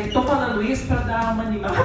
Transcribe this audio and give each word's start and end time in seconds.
estou 0.00 0.24
falando 0.24 0.62
isso 0.62 0.86
para 0.86 0.96
dar 0.96 1.32
uma 1.32 1.44
animada. 1.44 1.84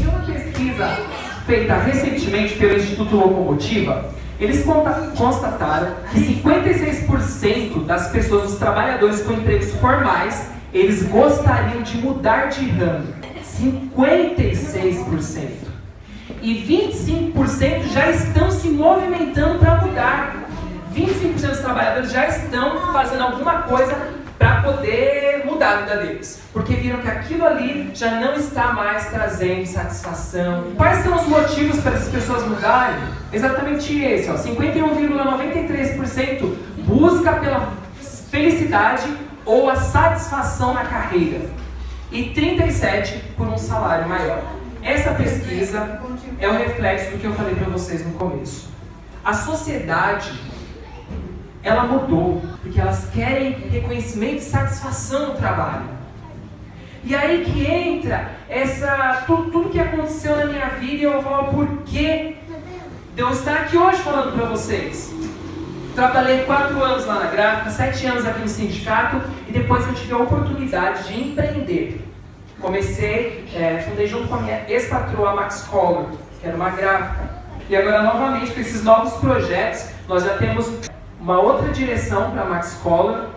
em 0.00 0.08
uma 0.08 0.20
pesquisa 0.20 0.88
feita 1.46 1.76
recentemente 1.76 2.56
pelo 2.56 2.76
Instituto 2.76 3.16
Locomotiva, 3.16 4.10
eles 4.40 4.64
constataram 5.16 5.94
que 6.10 6.18
56% 6.42 7.84
das 7.84 8.10
pessoas, 8.10 8.50
dos 8.50 8.58
trabalhadores 8.58 9.22
com 9.22 9.34
empregos 9.34 9.70
formais, 9.74 10.48
eles 10.72 11.04
gostariam 11.04 11.82
de 11.82 11.98
mudar 11.98 12.46
de 12.46 12.68
ramo. 12.70 13.06
56%. 13.44 15.70
E 16.40 17.32
25% 17.34 17.92
já 17.92 18.10
estão 18.10 18.50
se 18.50 18.68
movimentando 18.68 19.60
para 19.60 19.80
mudar. 19.82 20.41
25% 22.02 22.02
dos 22.02 22.02
trabalhadores 22.02 22.10
já 22.10 22.26
estão 22.26 22.92
fazendo 22.92 23.22
alguma 23.22 23.62
coisa 23.62 23.96
para 24.38 24.60
poder 24.62 25.44
mudar 25.44 25.70
a 25.70 25.76
vida 25.82 25.96
deles. 25.98 26.42
Porque 26.52 26.74
viram 26.74 27.00
que 27.00 27.08
aquilo 27.08 27.46
ali 27.46 27.92
já 27.94 28.10
não 28.20 28.34
está 28.34 28.72
mais 28.72 29.06
trazendo 29.06 29.64
satisfação. 29.66 30.72
Quais 30.76 31.04
são 31.04 31.14
os 31.16 31.28
motivos 31.28 31.80
para 31.80 31.92
essas 31.92 32.08
pessoas 32.08 32.44
mudarem? 32.46 32.98
Exatamente 33.32 34.02
esse, 34.02 34.28
ó, 34.30 34.34
51,93% 34.34 36.56
busca 36.78 37.34
pela 37.34 37.68
felicidade 38.30 39.08
ou 39.44 39.70
a 39.70 39.76
satisfação 39.76 40.74
na 40.74 40.84
carreira 40.84 41.48
e 42.10 42.30
37 42.30 43.18
por 43.36 43.46
um 43.46 43.58
salário 43.58 44.08
maior. 44.08 44.42
Essa 44.82 45.12
pesquisa 45.12 46.00
é 46.40 46.48
o 46.48 46.52
reflexo 46.52 47.12
do 47.12 47.18
que 47.18 47.26
eu 47.26 47.34
falei 47.34 47.54
para 47.54 47.68
vocês 47.68 48.04
no 48.04 48.14
começo. 48.14 48.68
A 49.24 49.32
sociedade 49.32 50.32
ela 51.62 51.84
mudou 51.84 52.42
porque 52.60 52.80
elas 52.80 53.08
querem 53.12 53.52
reconhecimento 53.52 54.38
e 54.38 54.40
satisfação 54.40 55.28
no 55.28 55.34
trabalho. 55.34 55.84
E 57.04 57.14
aí 57.14 57.44
que 57.44 57.66
entra 57.66 58.30
essa 58.48 59.24
tudo, 59.26 59.50
tudo 59.50 59.70
que 59.70 59.80
aconteceu 59.80 60.36
na 60.36 60.46
minha 60.46 60.66
vida 60.70 60.94
e 60.94 61.02
eu 61.02 61.22
falar 61.22 61.44
por 61.44 61.66
que 61.84 62.36
de 63.14 63.20
eu 63.20 63.30
estar 63.30 63.54
aqui 63.54 63.76
hoje 63.76 63.98
falando 63.98 64.36
para 64.36 64.46
vocês. 64.46 65.12
Trabalhei 65.94 66.44
quatro 66.44 66.82
anos 66.82 67.04
lá 67.04 67.16
na 67.16 67.26
gráfica, 67.26 67.70
sete 67.70 68.06
anos 68.06 68.24
aqui 68.24 68.40
no 68.40 68.48
sindicato 68.48 69.20
e 69.48 69.52
depois 69.52 69.86
eu 69.86 69.94
tive 69.94 70.14
a 70.14 70.18
oportunidade 70.18 71.08
de 71.08 71.20
empreender. 71.20 72.02
Comecei, 72.60 73.44
é, 73.54 73.78
fundei 73.82 74.06
junto 74.06 74.28
com 74.28 74.36
a 74.36 74.40
minha 74.40 74.64
ex-patroa 74.68 75.34
Max 75.34 75.62
Collor, 75.62 76.06
que 76.40 76.46
era 76.46 76.56
uma 76.56 76.70
gráfica. 76.70 77.42
E 77.68 77.76
agora, 77.76 78.02
novamente, 78.02 78.52
com 78.52 78.60
esses 78.60 78.84
novos 78.84 79.14
projetos, 79.14 79.86
nós 80.08 80.24
já 80.24 80.36
temos 80.38 80.70
uma 81.22 81.40
outra 81.40 81.72
direção 81.72 82.32
para 82.32 82.42
a 82.42 82.44
Max 82.46 82.80
Collor, 82.82 83.28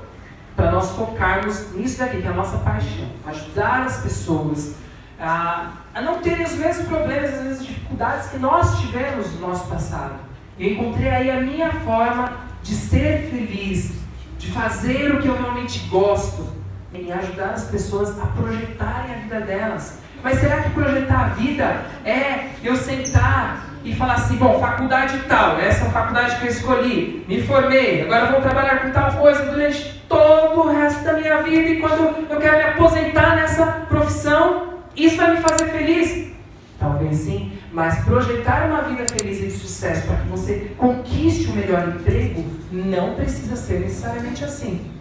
para 0.55 0.71
nós 0.71 0.89
focarmos 0.91 1.71
nisso 1.73 1.99
daqui, 1.99 2.19
que 2.19 2.27
é 2.27 2.31
a 2.31 2.33
nossa 2.33 2.57
paixão. 2.57 3.07
Ajudar 3.27 3.83
as 3.83 3.97
pessoas 4.01 4.75
a, 5.19 5.71
a 5.93 6.01
não 6.01 6.19
terem 6.19 6.43
os 6.43 6.53
mesmos 6.53 6.87
problemas, 6.87 7.31
as 7.31 7.43
mesmas 7.43 7.65
dificuldades 7.65 8.29
que 8.29 8.39
nós 8.39 8.79
tivemos 8.79 9.31
no 9.33 9.47
nosso 9.47 9.67
passado. 9.67 10.15
Eu 10.57 10.71
encontrei 10.71 11.09
aí 11.09 11.29
a 11.29 11.39
minha 11.41 11.71
forma 11.81 12.33
de 12.63 12.73
ser 12.73 13.29
feliz, 13.29 13.93
de 14.39 14.51
fazer 14.51 15.13
o 15.13 15.21
que 15.21 15.27
eu 15.27 15.37
realmente 15.39 15.79
gosto 15.87 16.49
e 16.91 17.11
ajudar 17.11 17.51
as 17.51 17.65
pessoas 17.65 18.19
a 18.19 18.25
projetarem 18.27 19.13
a 19.13 19.17
vida 19.19 19.41
delas. 19.41 19.99
Mas 20.23 20.39
será 20.39 20.63
que 20.63 20.71
projetar 20.71 21.25
a 21.25 21.27
vida 21.29 21.85
é 22.03 22.49
eu 22.63 22.75
sentar 22.75 23.64
e 23.85 23.93
falar 23.93 24.15
assim, 24.15 24.35
bom, 24.37 24.59
faculdade 24.59 25.19
tal, 25.29 25.59
essa 25.59 25.85
é 25.85 25.87
a 25.87 25.91
faculdade 25.91 26.37
que 26.37 26.47
eu 26.47 26.49
escolhi, 26.49 27.23
me 27.27 27.41
formei, 27.43 28.01
agora 28.01 28.31
vou 28.31 28.41
trabalhar 28.41 28.81
com 28.81 28.89
tal 28.89 29.11
coisa 29.13 29.45
durante 29.45 30.01
todo 30.09 30.61
o 30.61 30.71
resto 30.73 31.03
da 31.03 31.13
minha 31.13 31.43
vida 31.43 31.69
e 31.69 31.79
quando 31.79 32.27
eu 32.27 32.39
quero 32.39 32.57
me 32.57 32.63
aposentar 32.63 33.35
nessa 33.35 33.65
profissão, 33.87 34.79
isso 34.95 35.15
vai 35.17 35.35
me 35.35 35.41
fazer 35.41 35.65
feliz? 35.65 36.31
Talvez 36.79 37.15
sim, 37.17 37.53
mas 37.71 38.03
projetar 38.03 38.67
uma 38.67 38.81
vida 38.81 39.05
feliz 39.07 39.39
e 39.39 39.45
de 39.47 39.51
sucesso 39.51 40.07
para 40.07 40.15
que 40.15 40.27
você 40.29 40.71
conquiste 40.77 41.47
o 41.47 41.55
melhor 41.55 41.87
emprego 41.89 42.43
não 42.71 43.13
precisa 43.13 43.55
ser 43.55 43.81
necessariamente 43.81 44.43
assim. 44.43 44.91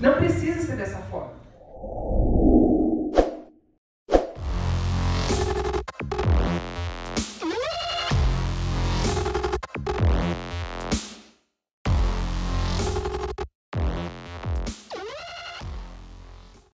Não 0.00 0.12
precisa 0.12 0.60
ser 0.60 0.76
dessa 0.76 0.98
forma. 1.10 1.45